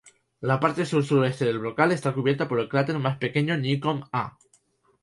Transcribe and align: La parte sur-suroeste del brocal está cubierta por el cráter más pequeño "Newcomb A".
La 0.41 0.55
parte 0.59 0.87
sur-suroeste 0.87 1.45
del 1.45 1.59
brocal 1.59 1.91
está 1.91 2.11
cubierta 2.11 2.47
por 2.47 2.59
el 2.59 2.67
cráter 2.69 2.97
más 2.97 3.17
pequeño 3.19 3.55
"Newcomb 3.55 4.05
A". 4.11 4.35